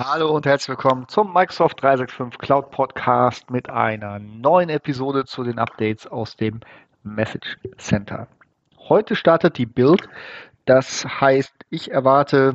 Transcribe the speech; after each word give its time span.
Hallo 0.00 0.30
und 0.30 0.46
herzlich 0.46 0.68
willkommen 0.68 1.08
zum 1.08 1.34
Microsoft 1.34 1.82
365 1.82 2.38
Cloud 2.38 2.70
Podcast 2.70 3.50
mit 3.50 3.68
einer 3.68 4.20
neuen 4.20 4.68
Episode 4.68 5.24
zu 5.24 5.42
den 5.42 5.58
Updates 5.58 6.06
aus 6.06 6.36
dem 6.36 6.60
Message 7.02 7.58
Center. 7.78 8.28
Heute 8.78 9.16
startet 9.16 9.58
die 9.58 9.66
Build. 9.66 10.08
Das 10.66 11.04
heißt, 11.04 11.52
ich 11.70 11.90
erwarte 11.90 12.54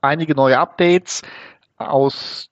einige 0.00 0.34
neue 0.34 0.58
Updates 0.58 1.22
aus 1.76 2.50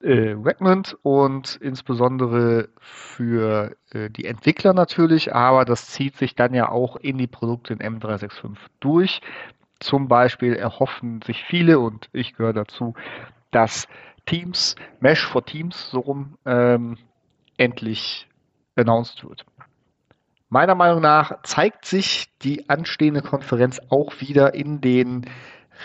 äh, 0.00 0.36
Redmond 0.40 0.96
und 1.02 1.56
insbesondere 1.56 2.68
für 2.78 3.74
äh, 3.90 4.10
die 4.10 4.26
Entwickler 4.26 4.74
natürlich, 4.74 5.34
aber 5.34 5.64
das 5.64 5.88
zieht 5.88 6.16
sich 6.16 6.36
dann 6.36 6.54
ja 6.54 6.68
auch 6.68 6.94
in 6.94 7.18
die 7.18 7.26
Produkte 7.26 7.72
in 7.72 7.80
M365 7.80 8.58
durch. 8.78 9.20
Zum 9.80 10.06
Beispiel 10.06 10.54
erhoffen 10.54 11.20
sich 11.22 11.42
viele 11.42 11.80
und 11.80 12.08
ich 12.12 12.36
gehöre 12.36 12.52
dazu, 12.52 12.94
dass 13.56 13.88
Teams, 14.26 14.76
Mesh 15.00 15.24
for 15.24 15.42
Teams, 15.42 15.88
so 15.90 16.00
rum, 16.00 16.36
ähm, 16.44 16.98
endlich 17.56 18.28
announced 18.76 19.24
wird. 19.26 19.46
Meiner 20.50 20.74
Meinung 20.74 21.00
nach 21.00 21.42
zeigt 21.42 21.86
sich 21.86 22.26
die 22.42 22.68
anstehende 22.68 23.22
Konferenz 23.22 23.80
auch 23.88 24.20
wieder 24.20 24.52
in 24.52 24.82
den 24.82 25.24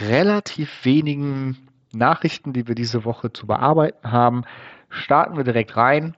relativ 0.01 0.83
wenigen 0.83 1.69
Nachrichten, 1.93 2.51
die 2.51 2.67
wir 2.67 2.75
diese 2.75 3.05
Woche 3.05 3.31
zu 3.31 3.47
bearbeiten 3.47 4.11
haben. 4.11 4.43
Starten 4.89 5.37
wir 5.37 5.45
direkt 5.45 5.77
rein 5.77 6.17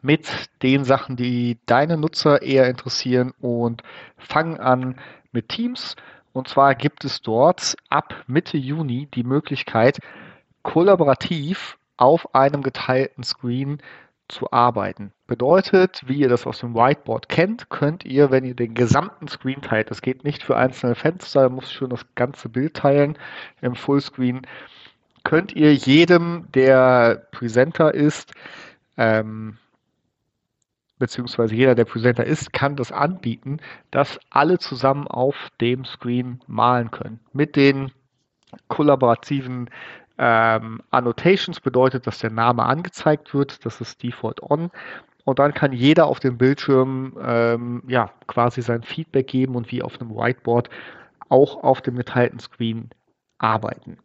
mit 0.00 0.48
den 0.62 0.84
Sachen, 0.84 1.16
die 1.16 1.58
deine 1.66 1.98
Nutzer 1.98 2.40
eher 2.40 2.66
interessieren 2.66 3.34
und 3.42 3.82
fangen 4.16 4.58
an 4.58 4.96
mit 5.32 5.50
Teams. 5.50 5.96
Und 6.32 6.48
zwar 6.48 6.74
gibt 6.74 7.04
es 7.04 7.20
dort 7.20 7.76
ab 7.90 8.24
Mitte 8.26 8.56
Juni 8.56 9.06
die 9.12 9.22
Möglichkeit, 9.22 9.98
kollaborativ 10.62 11.78
auf 11.96 12.34
einem 12.34 12.62
geteilten 12.62 13.24
Screen 13.24 13.78
zu 14.28 14.50
arbeiten. 14.50 15.12
Bedeutet, 15.26 16.02
wie 16.06 16.20
ihr 16.20 16.28
das 16.28 16.46
aus 16.46 16.60
dem 16.60 16.74
Whiteboard 16.74 17.28
kennt, 17.28 17.68
könnt 17.70 18.04
ihr, 18.04 18.30
wenn 18.30 18.44
ihr 18.44 18.54
den 18.54 18.74
gesamten 18.74 19.28
Screen 19.28 19.60
teilt, 19.60 19.90
das 19.90 20.00
geht 20.00 20.24
nicht 20.24 20.42
für 20.42 20.56
einzelne 20.56 20.94
Fenster, 20.94 21.48
muss 21.50 21.70
schon 21.70 21.90
das 21.90 22.06
ganze 22.14 22.48
Bild 22.48 22.74
teilen 22.74 23.18
im 23.60 23.74
Fullscreen, 23.74 24.46
könnt 25.22 25.54
ihr 25.54 25.74
jedem, 25.74 26.48
der 26.52 27.26
Presenter 27.30 27.94
ist, 27.94 28.32
ähm, 28.96 29.58
beziehungsweise 30.98 31.54
jeder, 31.54 31.74
der 31.74 31.84
Presenter 31.84 32.24
ist, 32.24 32.52
kann 32.52 32.76
das 32.76 32.90
anbieten, 32.90 33.58
dass 33.90 34.18
alle 34.30 34.58
zusammen 34.58 35.06
auf 35.08 35.36
dem 35.60 35.84
Screen 35.84 36.40
malen 36.46 36.90
können. 36.90 37.20
Mit 37.32 37.56
den 37.56 37.92
kollaborativen 38.68 39.68
ähm, 40.18 40.82
Annotations 40.90 41.60
bedeutet, 41.60 42.06
dass 42.06 42.18
der 42.18 42.30
Name 42.30 42.64
angezeigt 42.64 43.34
wird. 43.34 43.64
Das 43.64 43.80
ist 43.80 44.02
Default 44.02 44.42
On. 44.42 44.70
Und 45.24 45.38
dann 45.38 45.54
kann 45.54 45.72
jeder 45.72 46.06
auf 46.06 46.20
dem 46.20 46.36
Bildschirm 46.36 47.16
ähm, 47.22 47.82
ja, 47.86 48.10
quasi 48.26 48.60
sein 48.62 48.82
Feedback 48.82 49.28
geben 49.28 49.54
und 49.54 49.70
wie 49.70 49.82
auf 49.82 50.00
einem 50.00 50.10
Whiteboard 50.10 50.68
auch 51.28 51.62
auf 51.62 51.80
dem 51.80 51.96
geteilten 51.96 52.40
Screen 52.40 52.90
arbeiten. 53.38 53.98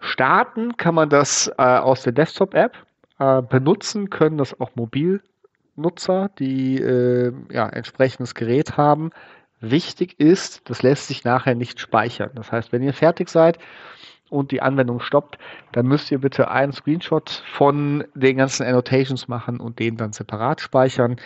Starten 0.00 0.76
kann 0.76 0.94
man 0.94 1.08
das 1.08 1.48
äh, 1.58 1.62
aus 1.62 2.02
der 2.02 2.12
Desktop-App. 2.12 2.76
Äh, 3.18 3.42
benutzen 3.42 4.10
können 4.10 4.38
das 4.38 4.58
auch 4.60 4.70
Mobilnutzer, 4.74 6.30
die 6.38 6.80
äh, 6.80 7.32
ja, 7.50 7.68
entsprechendes 7.68 8.34
Gerät 8.34 8.76
haben. 8.76 9.10
Wichtig 9.60 10.20
ist, 10.20 10.68
das 10.68 10.82
lässt 10.82 11.08
sich 11.08 11.24
nachher 11.24 11.54
nicht 11.54 11.80
speichern. 11.80 12.30
Das 12.34 12.52
heißt, 12.52 12.72
wenn 12.72 12.82
ihr 12.82 12.92
fertig 12.92 13.28
seid, 13.28 13.58
und 14.30 14.50
die 14.50 14.62
Anwendung 14.62 15.00
stoppt, 15.00 15.38
dann 15.72 15.86
müsst 15.86 16.10
ihr 16.10 16.18
bitte 16.18 16.50
einen 16.50 16.72
Screenshot 16.72 17.42
von 17.52 18.04
den 18.14 18.38
ganzen 18.38 18.66
Annotations 18.66 19.28
machen 19.28 19.60
und 19.60 19.78
den 19.78 19.96
dann 19.96 20.12
separat 20.12 20.60
speichern. 20.60 21.16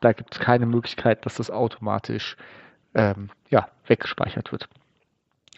Da 0.00 0.12
gibt 0.12 0.34
es 0.34 0.40
keine 0.40 0.66
Möglichkeit, 0.66 1.24
dass 1.24 1.36
das 1.36 1.50
automatisch 1.50 2.36
ähm, 2.94 3.30
ja, 3.50 3.68
weggespeichert 3.86 4.52
wird. 4.52 4.68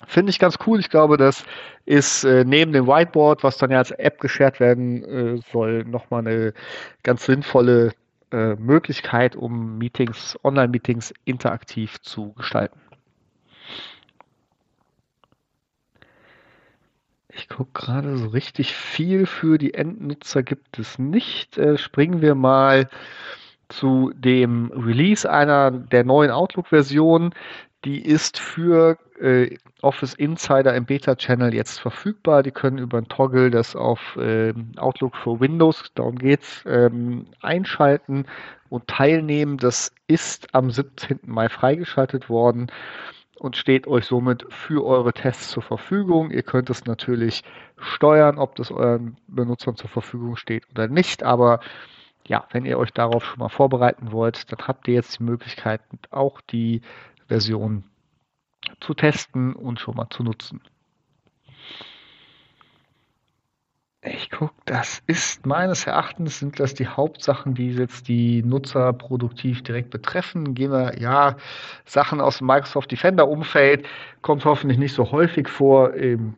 Finde 0.07 0.31
ich 0.31 0.39
ganz 0.39 0.59
cool. 0.67 0.79
Ich 0.79 0.91
glaube, 0.91 1.17
das 1.17 1.45
ist 1.87 2.25
äh, 2.25 2.45
neben 2.45 2.73
dem 2.73 2.87
Whiteboard, 2.87 3.43
was 3.43 3.57
dann 3.57 3.71
ja 3.71 3.79
als 3.79 3.93
App 3.93 4.21
geshared 4.21 4.61
werden 4.61 5.03
äh, 5.05 5.41
soll, 5.51 5.85
nochmal 5.85 6.21
eine 6.21 6.53
ganz 7.03 7.25
sinnvolle 7.25 7.93
äh, 8.31 8.57
Möglichkeit, 8.57 9.37
um 9.37 9.79
Meetings, 9.79 10.39
Online-Meetings 10.45 11.15
interaktiv 11.25 11.99
zu 12.03 12.35
gestalten. 12.35 12.79
Gucke 17.57 17.87
gerade 17.87 18.19
so 18.19 18.29
richtig 18.29 18.75
viel 18.75 19.25
für 19.25 19.57
die 19.57 19.73
Endnutzer 19.73 20.43
gibt 20.43 20.79
es 20.79 20.99
nicht. 20.99 21.57
Äh, 21.57 21.79
springen 21.79 22.21
wir 22.21 22.35
mal 22.35 22.89
zu 23.71 24.13
dem 24.15 24.71
Release 24.73 25.29
einer 25.29 25.71
der 25.71 26.05
neuen 26.05 26.31
Outlook-Version. 26.31 27.35
Die 27.87 28.05
ist 28.05 28.39
für 28.39 28.99
äh, 29.21 29.57
Office 29.81 30.13
Insider 30.15 30.75
im 30.75 30.85
Beta-Channel 30.85 31.55
jetzt 31.55 31.81
verfügbar. 31.81 32.43
Die 32.43 32.51
können 32.51 32.77
über 32.77 32.99
einen 32.99 33.09
Toggle 33.09 33.51
das 33.51 33.75
auf 33.75 34.17
äh, 34.17 34.53
Outlook 34.77 35.17
für 35.17 35.41
Windows, 35.41 35.91
darum 35.95 36.17
geht's, 36.17 36.63
ähm, 36.67 37.27
einschalten 37.41 38.27
und 38.69 38.87
teilnehmen. 38.87 39.57
Das 39.57 39.93
ist 40.09 40.55
am 40.55 40.71
17. 40.71 41.21
Mai 41.25 41.49
freigeschaltet 41.49 42.29
worden 42.29 42.67
und 43.39 43.57
steht 43.57 43.87
euch 43.87 44.07
somit 44.07 44.47
für 44.49 44.85
eure 44.85 45.13
Tests 45.13 45.51
zur 45.51 45.63
Verfügung. 45.63 46.31
Ihr 46.31 46.43
könnt 46.43 46.71
es 46.71 46.85
natürlich 46.85 47.43
steuern, 47.77 48.39
ob 48.39 48.57
das 48.57 48.71
euren 48.71 49.17
Benutzern 49.29 49.77
zur 49.77 49.91
Verfügung 49.91 50.37
steht 50.37 50.69
oder 50.71 50.89
nicht. 50.89 51.23
Aber 51.23 51.61
ja, 52.27 52.47
wenn 52.51 52.65
ihr 52.65 52.79
euch 52.79 52.93
darauf 52.93 53.25
schon 53.25 53.39
mal 53.39 53.49
vorbereiten 53.49 54.13
wollt, 54.13 54.51
dann 54.51 54.67
habt 54.67 54.89
ihr 54.89 54.95
jetzt 54.95 55.19
die 55.19 55.25
Möglichkeit, 55.25 55.81
auch 56.11 56.41
die 56.41 56.81
Version 57.29 57.85
zu 58.81 58.95
testen 58.95 59.55
und 59.55 59.81
schon 59.81 59.97
mal 59.97 60.09
zu 60.11 60.23
nutzen. 60.23 60.61
Ich 64.09 64.31
gucke, 64.31 64.55
das 64.67 65.03
ist 65.09 65.47
meines 65.47 65.87
Erachtens 65.87 66.39
sind 66.39 66.61
das 66.61 66.75
die 66.75 66.87
Hauptsachen, 66.87 67.55
die 67.55 67.73
jetzt 67.73 68.07
die 68.07 68.41
Nutzer 68.43 68.93
produktiv 68.93 69.63
direkt 69.63 69.91
betreffen. 69.91 70.55
Gehen 70.55 70.71
wir, 70.71 71.01
ja, 71.01 71.37
Sachen 71.85 72.21
aus 72.21 72.39
dem 72.39 72.47
Microsoft 72.47 72.93
Defender 72.93 73.27
Umfeld, 73.29 73.85
kommt 74.23 74.45
hoffentlich 74.45 74.79
nicht 74.79 74.95
so 74.95 75.11
häufig 75.11 75.49
vor. 75.49 75.95
Ähm, 75.97 76.35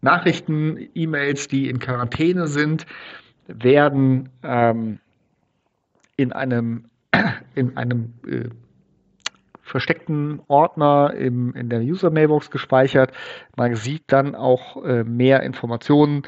Nachrichten, 0.00 0.88
E-Mails, 0.94 1.46
die 1.46 1.68
in 1.68 1.78
Quarantäne 1.78 2.48
sind, 2.48 2.84
werden 3.46 4.30
ähm, 4.42 4.98
in 6.16 6.32
einem, 6.32 6.86
in 7.54 7.76
einem 7.76 8.14
äh, 8.26 8.48
versteckten 9.70 10.40
Ordner 10.48 11.14
im, 11.14 11.54
in 11.54 11.68
der 11.70 11.80
User 11.80 12.10
Mailbox 12.10 12.50
gespeichert. 12.50 13.12
Man 13.56 13.74
sieht 13.76 14.04
dann 14.08 14.34
auch 14.34 14.84
äh, 14.84 15.04
mehr 15.04 15.42
Informationen 15.42 16.22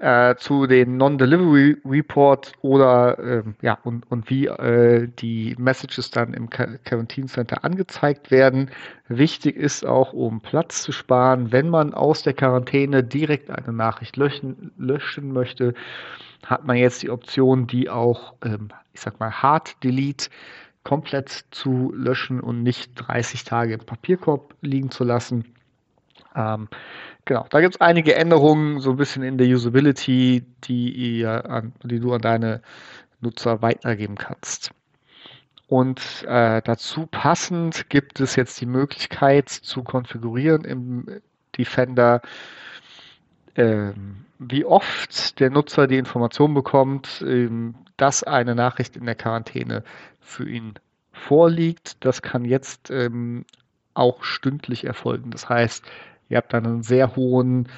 äh, 0.00 0.36
zu 0.36 0.66
den 0.66 0.98
Non-Delivery 0.98 1.78
Reports 1.86 2.52
oder 2.60 3.18
äh, 3.18 3.42
ja 3.62 3.78
und, 3.82 4.10
und 4.10 4.28
wie 4.28 4.46
äh, 4.46 5.08
die 5.08 5.54
Messages 5.58 6.10
dann 6.10 6.34
im 6.34 6.50
Quarantine 6.50 7.28
Center 7.28 7.64
angezeigt 7.64 8.30
werden. 8.30 8.70
Wichtig 9.08 9.56
ist 9.56 9.86
auch, 9.86 10.12
um 10.12 10.40
Platz 10.40 10.82
zu 10.82 10.92
sparen, 10.92 11.50
wenn 11.52 11.70
man 11.70 11.94
aus 11.94 12.22
der 12.22 12.34
Quarantäne 12.34 13.02
direkt 13.02 13.50
eine 13.50 13.72
Nachricht 13.72 14.16
löschen, 14.16 14.72
löschen 14.76 15.32
möchte, 15.32 15.72
hat 16.44 16.66
man 16.66 16.76
jetzt 16.76 17.02
die 17.02 17.10
Option, 17.10 17.66
die 17.66 17.88
auch, 17.88 18.34
ähm, 18.44 18.68
ich 18.92 19.00
sag 19.00 19.18
mal, 19.18 19.30
Hard 19.30 19.82
Delete 19.82 20.28
komplett 20.86 21.46
zu 21.50 21.92
löschen 21.96 22.38
und 22.38 22.62
nicht 22.62 22.92
30 22.94 23.42
Tage 23.42 23.74
im 23.74 23.80
Papierkorb 23.80 24.54
liegen 24.60 24.92
zu 24.92 25.02
lassen. 25.02 25.44
Ähm, 26.36 26.68
genau, 27.24 27.44
da 27.50 27.60
gibt 27.60 27.74
es 27.74 27.80
einige 27.80 28.14
Änderungen, 28.14 28.78
so 28.78 28.90
ein 28.90 28.96
bisschen 28.96 29.24
in 29.24 29.36
der 29.36 29.48
Usability, 29.48 30.44
die, 30.62 30.90
ihr 31.18 31.50
an, 31.50 31.72
die 31.82 31.98
du 31.98 32.12
an 32.12 32.20
deine 32.20 32.62
Nutzer 33.20 33.62
weitergeben 33.62 34.14
kannst. 34.14 34.70
Und 35.66 36.24
äh, 36.28 36.62
dazu 36.62 37.06
passend 37.06 37.90
gibt 37.90 38.20
es 38.20 38.36
jetzt 38.36 38.60
die 38.60 38.66
Möglichkeit 38.66 39.48
zu 39.48 39.82
konfigurieren 39.82 40.64
im 40.64 41.20
Defender, 41.58 42.22
ähm, 43.56 44.24
wie 44.38 44.64
oft 44.64 45.40
der 45.40 45.50
Nutzer 45.50 45.88
die 45.88 45.98
Information 45.98 46.54
bekommt, 46.54 47.24
ähm, 47.26 47.74
dass 47.96 48.22
eine 48.22 48.54
Nachricht 48.54 48.94
in 48.94 49.06
der 49.06 49.16
Quarantäne 49.16 49.82
für 50.20 50.48
ihn 50.48 50.74
vorliegt. 51.16 52.04
Das 52.04 52.22
kann 52.22 52.44
jetzt 52.44 52.90
ähm, 52.90 53.44
auch 53.94 54.22
stündlich 54.22 54.84
erfolgen. 54.84 55.30
Das 55.30 55.48
heißt, 55.48 55.84
ihr 56.28 56.36
habt 56.36 56.52
dann 56.52 56.66
einen 56.66 56.82
sehr 56.82 57.16
hohen 57.16 57.68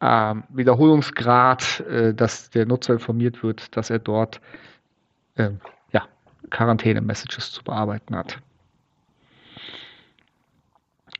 ähm, 0.00 0.44
Wiederholungsgrad, 0.48 1.80
äh, 1.80 2.14
dass 2.14 2.50
der 2.50 2.66
Nutzer 2.66 2.94
informiert 2.94 3.42
wird, 3.42 3.76
dass 3.76 3.90
er 3.90 3.98
dort 3.98 4.40
äh, 5.36 5.50
ja, 5.92 6.06
Quarantäne-Messages 6.50 7.52
zu 7.52 7.62
bearbeiten 7.62 8.16
hat. 8.16 8.38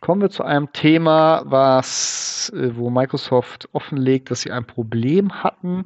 kommen 0.00 0.22
wir 0.22 0.30
zu 0.30 0.44
einem 0.44 0.72
Thema, 0.72 1.42
was, 1.44 2.50
äh, 2.56 2.74
wo 2.74 2.88
Microsoft 2.88 3.68
offenlegt, 3.72 4.30
dass 4.30 4.40
sie 4.40 4.50
ein 4.50 4.64
Problem 4.64 5.42
hatten. 5.42 5.84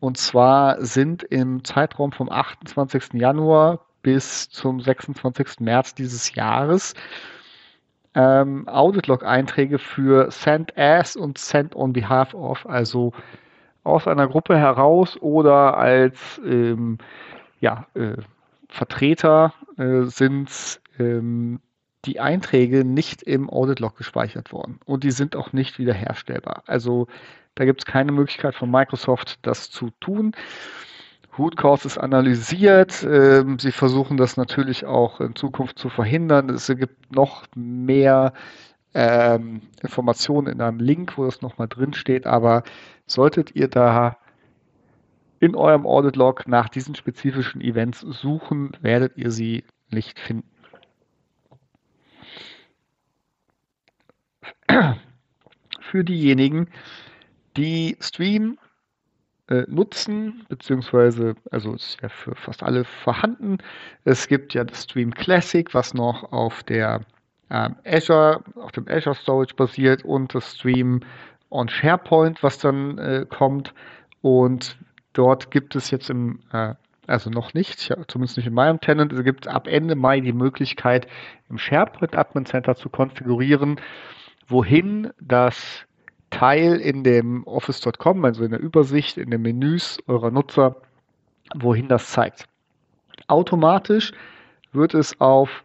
Und 0.00 0.18
zwar 0.18 0.84
sind 0.84 1.22
im 1.22 1.64
Zeitraum 1.64 2.12
vom 2.12 2.30
28. 2.30 3.14
Januar 3.14 3.80
bis 4.04 4.48
zum 4.50 4.80
26. 4.80 5.58
März 5.58 5.96
dieses 5.96 6.36
Jahres 6.36 6.94
ähm, 8.14 8.68
Audit-Log-Einträge 8.68 9.78
für 9.78 10.30
Send 10.30 10.78
As 10.78 11.16
und 11.16 11.38
Send 11.38 11.74
on 11.74 11.92
Behalf 11.92 12.32
of, 12.34 12.64
also 12.66 13.12
aus 13.82 14.06
einer 14.06 14.28
Gruppe 14.28 14.56
heraus 14.56 15.20
oder 15.20 15.76
als 15.76 16.40
ähm, 16.44 16.98
ja, 17.60 17.86
äh, 17.94 18.16
Vertreter 18.68 19.52
äh, 19.76 20.02
sind 20.02 20.80
ähm, 20.98 21.60
die 22.04 22.20
Einträge 22.20 22.84
nicht 22.84 23.22
im 23.22 23.48
Audit-Log 23.50 23.96
gespeichert 23.96 24.52
worden 24.52 24.78
und 24.84 25.02
die 25.02 25.10
sind 25.10 25.34
auch 25.34 25.52
nicht 25.52 25.78
wiederherstellbar. 25.78 26.62
Also 26.66 27.08
da 27.54 27.64
gibt 27.64 27.80
es 27.80 27.86
keine 27.86 28.12
Möglichkeit 28.12 28.54
von 28.54 28.70
Microsoft, 28.70 29.38
das 29.42 29.70
zu 29.70 29.90
tun. 30.00 30.34
Root 31.38 31.56
Cause 31.56 31.86
ist 31.88 31.98
analysiert. 31.98 33.04
Ähm, 33.08 33.58
sie 33.58 33.72
versuchen 33.72 34.16
das 34.16 34.36
natürlich 34.36 34.86
auch 34.86 35.20
in 35.20 35.34
Zukunft 35.34 35.78
zu 35.78 35.88
verhindern. 35.88 36.50
Es 36.50 36.66
gibt 36.68 37.14
noch 37.14 37.44
mehr 37.54 38.32
ähm, 38.94 39.62
Informationen 39.82 40.46
in 40.46 40.60
einem 40.60 40.78
Link, 40.78 41.18
wo 41.18 41.24
das 41.24 41.42
nochmal 41.42 41.68
drin 41.68 41.94
steht. 41.94 42.26
Aber 42.26 42.62
solltet 43.06 43.54
ihr 43.56 43.68
da 43.68 44.16
in 45.40 45.54
eurem 45.54 45.86
Audit 45.86 46.16
Log 46.16 46.46
nach 46.46 46.68
diesen 46.68 46.94
spezifischen 46.94 47.60
Events 47.60 48.00
suchen, 48.00 48.72
werdet 48.80 49.16
ihr 49.16 49.30
sie 49.30 49.64
nicht 49.90 50.18
finden. 50.18 50.48
Für 55.80 56.04
diejenigen, 56.04 56.68
die 57.56 57.96
Stream 58.00 58.58
äh, 59.48 59.64
nutzen, 59.68 60.46
beziehungsweise, 60.48 61.34
also 61.50 61.74
ist 61.74 61.98
ja 62.02 62.08
für 62.08 62.34
fast 62.34 62.62
alle 62.62 62.84
vorhanden. 62.84 63.58
Es 64.04 64.28
gibt 64.28 64.54
ja 64.54 64.64
das 64.64 64.84
Stream 64.84 65.12
Classic, 65.12 65.72
was 65.74 65.94
noch 65.94 66.32
auf 66.32 66.62
der 66.62 67.02
ähm, 67.50 67.76
Azure, 67.84 68.42
auf 68.56 68.72
dem 68.72 68.88
Azure 68.88 69.14
Storage 69.14 69.54
basiert 69.54 70.04
und 70.04 70.34
das 70.34 70.56
Stream 70.56 71.00
on 71.50 71.68
SharePoint, 71.68 72.42
was 72.42 72.58
dann 72.58 72.98
äh, 72.98 73.26
kommt. 73.28 73.74
Und 74.22 74.78
dort 75.12 75.50
gibt 75.50 75.76
es 75.76 75.90
jetzt 75.90 76.10
im, 76.10 76.40
äh, 76.52 76.74
also 77.06 77.28
noch 77.28 77.52
nicht, 77.52 77.80
zumindest 78.08 78.38
nicht 78.38 78.46
in 78.46 78.54
meinem 78.54 78.80
Tenant, 78.80 79.12
es 79.12 79.22
gibt 79.24 79.46
ab 79.46 79.68
Ende 79.68 79.94
Mai 79.94 80.20
die 80.20 80.32
Möglichkeit, 80.32 81.06
im 81.50 81.58
SharePoint 81.58 82.16
Admin 82.16 82.46
Center 82.46 82.76
zu 82.76 82.88
konfigurieren, 82.88 83.78
wohin 84.48 85.10
das 85.20 85.86
Teil 86.34 86.76
in 86.76 87.04
dem 87.04 87.44
Office.com, 87.46 88.24
also 88.24 88.44
in 88.44 88.50
der 88.50 88.60
Übersicht, 88.60 89.16
in 89.18 89.30
den 89.30 89.42
Menüs 89.42 89.98
eurer 90.08 90.32
Nutzer, 90.32 90.76
wohin 91.54 91.88
das 91.88 92.10
zeigt. 92.10 92.46
Automatisch 93.28 94.12
wird 94.72 94.94
es 94.94 95.20
auf 95.20 95.62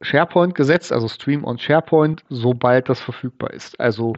SharePoint 0.00 0.54
gesetzt, 0.54 0.92
also 0.92 1.08
Stream 1.08 1.44
on 1.44 1.58
SharePoint, 1.58 2.24
sobald 2.30 2.88
das 2.88 3.00
verfügbar 3.00 3.52
ist. 3.52 3.78
Also 3.78 4.14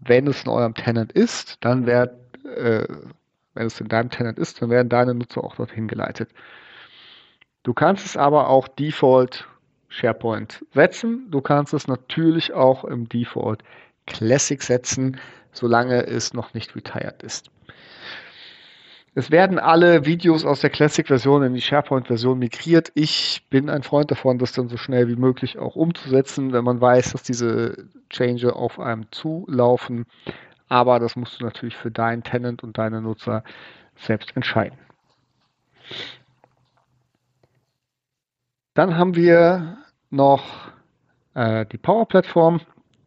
wenn 0.00 0.26
es 0.26 0.42
in 0.42 0.50
eurem 0.50 0.74
Tenant 0.74 1.12
ist, 1.12 1.58
dann 1.64 1.86
wird, 1.86 2.10
äh, 2.44 2.86
wenn 3.54 3.66
es 3.66 3.80
in 3.80 3.88
deinem 3.88 4.10
Tenant 4.10 4.38
ist, 4.38 4.60
dann 4.60 4.70
werden 4.70 4.88
deine 4.88 5.14
Nutzer 5.14 5.44
auch 5.44 5.54
dorthin 5.54 5.86
geleitet. 5.86 6.30
Du 7.62 7.72
kannst 7.72 8.04
es 8.04 8.16
aber 8.16 8.48
auch 8.48 8.66
Default 8.66 9.46
SharePoint 9.88 10.64
setzen. 10.74 11.30
Du 11.30 11.40
kannst 11.40 11.72
es 11.72 11.86
natürlich 11.86 12.52
auch 12.52 12.84
im 12.84 13.08
Default 13.08 13.62
Classic 14.06 14.62
setzen, 14.62 15.18
solange 15.52 16.06
es 16.06 16.32
noch 16.32 16.54
nicht 16.54 16.74
retired 16.76 17.22
ist. 17.22 17.50
Es 19.18 19.30
werden 19.30 19.58
alle 19.58 20.04
Videos 20.04 20.44
aus 20.44 20.60
der 20.60 20.68
Classic-Version 20.68 21.42
in 21.42 21.54
die 21.54 21.62
SharePoint-Version 21.62 22.38
migriert. 22.38 22.92
Ich 22.94 23.46
bin 23.48 23.70
ein 23.70 23.82
Freund 23.82 24.10
davon, 24.10 24.38
das 24.38 24.52
dann 24.52 24.68
so 24.68 24.76
schnell 24.76 25.08
wie 25.08 25.16
möglich 25.16 25.58
auch 25.58 25.74
umzusetzen, 25.74 26.52
wenn 26.52 26.64
man 26.64 26.82
weiß, 26.82 27.12
dass 27.12 27.22
diese 27.22 27.88
Change 28.10 28.54
auf 28.54 28.78
einem 28.78 29.10
zulaufen. 29.12 30.04
Aber 30.68 30.98
das 30.98 31.16
musst 31.16 31.40
du 31.40 31.44
natürlich 31.46 31.76
für 31.76 31.90
deinen 31.90 32.24
Tenant 32.24 32.62
und 32.62 32.76
deine 32.76 33.00
Nutzer 33.00 33.42
selbst 33.96 34.36
entscheiden. 34.36 34.76
Dann 38.74 38.98
haben 38.98 39.16
wir 39.16 39.78
noch 40.10 40.44
äh, 41.32 41.64
die 41.64 41.78
Power-Plattform. 41.78 42.60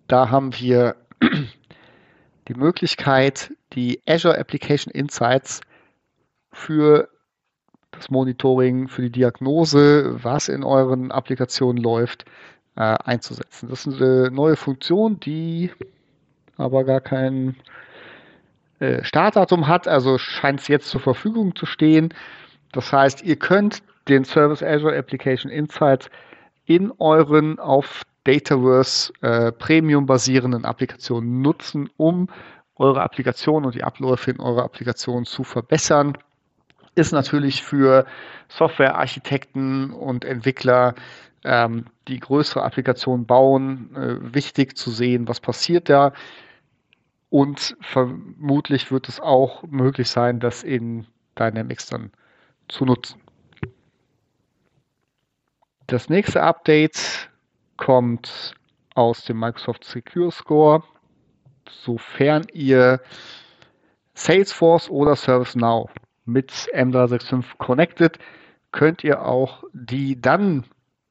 Da 0.09 0.31
haben 0.31 0.59
wir 0.59 0.95
die 2.47 2.53
Möglichkeit, 2.55 3.53
die 3.73 4.01
Azure 4.07 4.39
Application 4.39 4.91
Insights 4.91 5.61
für 6.51 7.07
das 7.91 8.09
Monitoring, 8.09 8.87
für 8.87 9.03
die 9.03 9.11
Diagnose, 9.11 10.17
was 10.23 10.49
in 10.49 10.63
euren 10.63 11.11
Applikationen 11.11 11.81
läuft, 11.81 12.25
äh, 12.75 12.97
einzusetzen. 13.05 13.69
Das 13.69 13.85
ist 13.85 14.01
eine 14.01 14.31
neue 14.31 14.55
Funktion, 14.55 15.19
die 15.19 15.71
aber 16.57 16.85
gar 16.85 17.01
kein 17.01 17.55
äh, 18.79 19.03
Startdatum 19.03 19.67
hat, 19.67 19.87
also 19.87 20.17
scheint 20.17 20.61
es 20.61 20.67
jetzt 20.69 20.87
zur 20.87 21.01
Verfügung 21.01 21.55
zu 21.55 21.67
stehen. 21.67 22.15
Das 22.71 22.91
heißt, 22.91 23.23
ihr 23.23 23.35
könnt 23.35 23.83
den 24.07 24.25
Service 24.25 24.63
Azure 24.63 24.97
Application 24.97 25.51
Insights 25.51 26.09
in 26.65 26.91
euren 26.97 27.59
auf 27.59 28.01
Dataverse 28.29 29.11
äh, 29.21 29.51
Premium 29.51 30.05
basierenden 30.05 30.65
Applikationen 30.65 31.41
nutzen, 31.41 31.89
um 31.97 32.27
eure 32.75 33.01
Applikation 33.01 33.65
und 33.65 33.75
die 33.75 33.83
Abläufe 33.83 34.31
in 34.31 34.39
eurer 34.39 34.63
Applikation 34.63 35.25
zu 35.25 35.43
verbessern. 35.43 36.17
Ist 36.95 37.11
natürlich 37.11 37.63
für 37.63 38.05
Softwarearchitekten 38.49 39.91
und 39.91 40.25
Entwickler, 40.25 40.95
ähm, 41.43 41.85
die 42.07 42.19
größere 42.19 42.63
Applikationen 42.63 43.25
bauen, 43.25 43.95
äh, 43.95 44.33
wichtig 44.33 44.77
zu 44.77 44.91
sehen, 44.91 45.27
was 45.27 45.39
passiert 45.39 45.89
da. 45.89 46.13
Und 47.29 47.77
vermutlich 47.81 48.91
wird 48.91 49.07
es 49.07 49.19
auch 49.19 49.63
möglich 49.63 50.09
sein, 50.09 50.39
das 50.39 50.63
in 50.63 51.05
Dynamics 51.37 51.87
dann 51.87 52.11
zu 52.67 52.85
nutzen. 52.85 53.21
Das 55.87 56.09
nächste 56.09 56.43
Update 56.43 57.28
kommt 57.79 58.53
aus 58.93 59.23
dem 59.23 59.39
Microsoft 59.39 59.85
Secure 59.85 60.31
Score, 60.31 60.83
sofern 61.69 62.45
ihr 62.51 62.99
Salesforce 64.13 64.89
oder 64.89 65.15
ServiceNow 65.15 65.89
mit 66.25 66.51
M365 66.51 67.57
connected, 67.57 68.19
könnt 68.71 69.03
ihr 69.05 69.25
auch 69.25 69.63
die 69.71 70.19
dann 70.19 70.65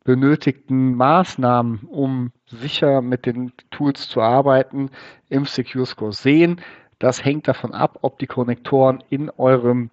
benötigten 0.05 0.95
Maßnahmen, 0.95 1.81
um 1.89 2.33
sicher 2.47 3.01
mit 3.01 3.25
den 3.25 3.53
Tools 3.71 4.09
zu 4.09 4.21
arbeiten, 4.21 4.91
im 5.31 5.47
Secure 5.47 5.87
Score 5.87 6.13
sehen. 6.13 6.61
Das 6.99 7.25
hängt 7.25 7.49
davon 7.49 7.73
ab, 7.73 7.99
ob 8.03 8.19
die 8.19 8.27
Konnektoren 8.27 9.03
in 9.09 9.31
eurem 9.31 9.91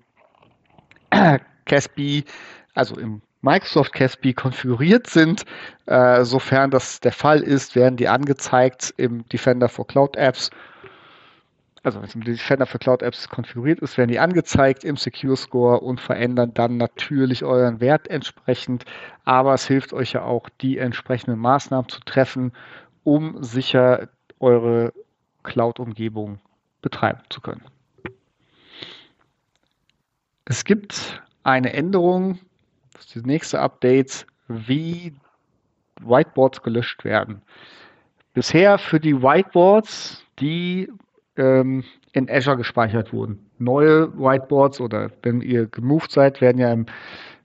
CASB, 1.66 2.24
also 2.74 3.00
im 3.00 3.22
Microsoft 3.46 3.94
Caspi 3.94 4.34
konfiguriert 4.34 5.08
sind. 5.08 5.46
Äh, 5.86 6.26
sofern 6.26 6.72
das 6.72 7.00
der 7.00 7.12
Fall 7.12 7.42
ist, 7.42 7.76
werden 7.76 7.96
die 7.96 8.08
angezeigt 8.08 8.94
im 8.98 9.28
Defender 9.30 9.70
for 9.70 9.86
Cloud 9.86 10.18
Apps. 10.18 10.50
Also 11.84 12.00
wenn 12.00 12.08
es 12.08 12.16
im 12.16 12.24
Defender 12.24 12.66
für 12.66 12.80
Cloud 12.80 13.04
Apps 13.04 13.30
konfiguriert 13.30 13.80
ist, 13.82 14.00
werden 14.00 14.10
die 14.10 14.18
angezeigt 14.18 14.84
im 14.84 14.98
Secure 14.98 15.38
Score 15.38 15.80
und 15.82 16.02
verändern 16.02 16.56
dann 16.56 16.78
natürlich 16.78 17.44
euren 17.44 17.80
Wert 17.80 18.08
entsprechend. 18.08 18.86
Aber 19.24 19.54
es 19.54 19.68
hilft 19.68 19.94
euch 19.94 20.14
ja 20.14 20.24
auch, 20.24 20.50
die 20.62 20.80
entsprechenden 20.80 21.40
Maßnahmen 21.40 21.88
zu 21.88 22.00
treffen, 22.00 22.52
um 23.04 23.44
sicher 23.44 24.10
eure 24.40 24.92
Cloud-Umgebung 25.44 26.40
betreiben 26.82 27.22
zu 27.30 27.42
können. 27.42 27.64
Es 30.46 30.64
gibt 30.64 31.24
eine 31.44 31.74
Änderung 31.74 32.40
das 32.98 33.24
nächste 33.24 33.60
Update, 33.60 34.26
wie 34.48 35.14
Whiteboards 36.02 36.62
gelöscht 36.62 37.04
werden. 37.04 37.42
Bisher 38.34 38.78
für 38.78 39.00
die 39.00 39.22
Whiteboards, 39.22 40.24
die 40.40 40.92
ähm, 41.38 41.84
in 42.14 42.30
Azure 42.30 42.58
gespeichert 42.58 43.14
wurden. 43.14 43.50
Neue 43.58 44.12
Whiteboards 44.18 44.82
oder 44.82 45.10
wenn 45.22 45.42
ihr 45.42 45.68
gemoved 45.68 46.12
seid, 46.12 46.42
werden 46.42 46.58
ja 46.58 46.72
im 46.72 46.86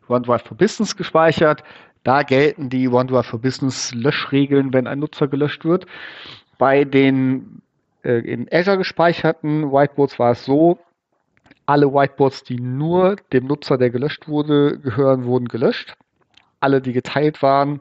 OneDrive 0.08 0.42
for 0.42 0.56
Business 0.56 0.96
gespeichert. 0.96 1.62
Da 2.02 2.22
gelten 2.22 2.70
die 2.70 2.88
OneDrive 2.88 3.26
for 3.26 3.40
Business 3.40 3.94
Löschregeln, 3.94 4.72
wenn 4.72 4.86
ein 4.86 4.98
Nutzer 4.98 5.28
gelöscht 5.28 5.64
wird. 5.64 5.86
Bei 6.58 6.84
den 6.84 7.62
äh, 8.02 8.18
in 8.18 8.48
Azure 8.52 8.78
gespeicherten 8.78 9.70
Whiteboards 9.70 10.18
war 10.18 10.32
es 10.32 10.44
so, 10.44 10.78
alle 11.70 11.94
Whiteboards, 11.94 12.42
die 12.42 12.58
nur 12.58 13.14
dem 13.32 13.46
Nutzer, 13.46 13.78
der 13.78 13.90
gelöscht 13.90 14.26
wurde, 14.26 14.76
gehören, 14.80 15.24
wurden 15.24 15.46
gelöscht. 15.46 15.94
Alle, 16.58 16.80
die 16.80 16.92
geteilt 16.92 17.42
waren, 17.42 17.78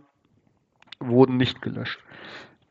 wurden 1.00 1.38
nicht 1.38 1.64
gelöscht. 1.64 2.00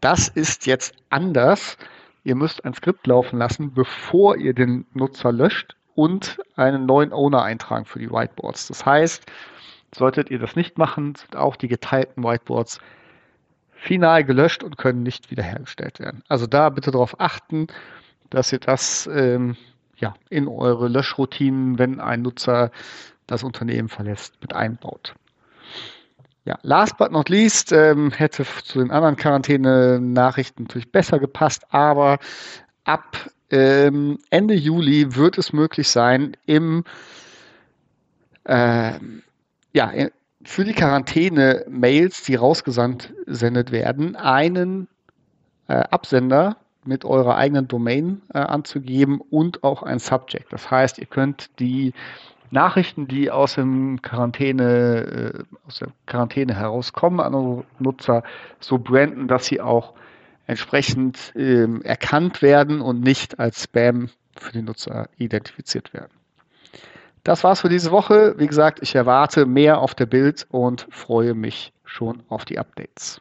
Das 0.00 0.28
ist 0.28 0.66
jetzt 0.66 0.94
anders. 1.10 1.76
Ihr 2.22 2.37
müsst 2.37 2.64
ein 2.64 2.72
Skript 2.72 3.04
laufen 3.08 3.37
lassen, 3.37 3.75
bevor 3.75 4.37
ihr 4.37 4.54
den 4.54 4.87
Nutzer 4.94 5.32
löscht 5.32 5.75
und 5.96 6.38
einen 6.54 6.87
neuen 6.87 7.12
Owner 7.12 7.42
eintragen 7.42 7.84
für 7.84 7.98
die 7.98 8.12
Whiteboards. 8.12 8.68
Das 8.68 8.87
heißt, 8.87 9.26
solltet 9.92 10.30
ihr 10.30 10.38
das 10.38 10.54
nicht 10.54 10.78
machen, 10.78 11.16
sind 11.16 11.34
auch 11.34 11.56
die 11.56 11.66
geteilten 11.66 12.22
Whiteboards 12.22 12.78
final 13.72 14.22
gelöscht 14.22 14.62
und 14.62 14.78
können 14.78 15.02
nicht 15.02 15.32
wiederhergestellt 15.32 15.98
werden. 15.98 16.22
Also 16.28 16.46
da 16.46 16.68
bitte 16.68 16.92
darauf 16.92 17.18
achten, 17.18 17.66
dass 18.30 18.52
ihr 18.52 18.60
das 18.60 19.08
ähm, 19.12 19.56
ja, 19.99 20.14
in 20.31 20.49
eure 20.49 20.88
Löschroutinen, 20.88 21.78
wenn 21.78 22.00
ein 22.00 22.23
Nutzer 22.23 22.71
das 23.26 23.43
Unternehmen 23.43 23.88
verlässt, 23.88 24.35
mit 24.40 24.55
einbaut. 24.55 25.14
Ja, 26.45 26.59
last 26.62 26.97
but 26.97 27.12
not 27.12 27.28
least 27.28 27.73
ähm, 27.73 28.11
hätte 28.11 28.47
zu 28.64 28.78
den 28.78 28.90
anderen 28.90 29.17
Quarantäne-Nachrichten 29.17 30.62
natürlich 30.62 30.90
besser 30.90 31.19
gepasst, 31.19 31.67
aber 31.71 32.19
ab 32.85 33.31
ähm, 33.50 34.19
Ende 34.31 34.55
Juli 34.55 35.14
wird 35.14 35.37
es 35.37 35.52
möglich 35.52 35.88
sein, 35.90 36.37
im 36.47 36.85
äh, 38.45 38.93
ja, 39.75 39.93
für 40.43 40.64
die 40.64 40.73
Quarantäne-Mails, 40.73 42.23
die 42.23 42.37
rausgesandt 42.37 43.12
werden, 43.26 44.17
einen 44.17 44.88
äh, 45.67 45.75
Absender 45.75 46.57
mit 46.88 47.04
eurer 47.04 47.37
eigenen 47.37 47.68
Domain 47.68 48.23
äh, 48.33 48.38
anzugeben 48.38 49.21
und 49.21 49.62
auch 49.62 49.83
ein 49.83 49.99
Subject. 49.99 50.52
Das 50.52 50.71
heißt, 50.71 50.99
ihr 50.99 51.07
könnt 51.07 51.50
die 51.61 51.92
Nachrichten, 52.50 53.07
die 53.07 53.30
aus 53.30 53.54
dem 53.54 54.00
Quarantäne, 54.02 55.45
äh, 55.45 55.57
aus 55.66 55.80
der 55.80 55.88
Quarantäne 56.07 56.54
herauskommen 56.54 57.21
an 57.21 57.35
eure 57.35 57.64
Nutzer, 57.78 58.23
so 58.59 58.78
branden, 58.78 59.28
dass 59.28 59.47
sie 59.47 59.61
auch 59.61 59.92
entsprechend 60.47 61.33
ähm, 61.37 61.83
erkannt 61.83 62.40
werden 62.40 62.80
und 62.80 63.00
nicht 63.00 63.38
als 63.38 63.64
Spam 63.64 64.09
für 64.35 64.52
die 64.52 64.62
Nutzer 64.62 65.09
identifiziert 65.18 65.92
werden. 65.92 66.12
Das 67.23 67.45
war's 67.45 67.61
für 67.61 67.68
diese 67.68 67.90
Woche. 67.90 68.35
Wie 68.38 68.47
gesagt, 68.47 68.78
ich 68.80 68.95
erwarte 68.95 69.45
mehr 69.45 69.80
auf 69.80 69.95
der 69.95 70.07
Bild 70.07 70.47
und 70.50 70.87
freue 70.90 71.35
mich 71.35 71.75
schon 71.85 72.23
auf 72.28 72.47
die 72.47 72.59
Updates. 72.59 73.16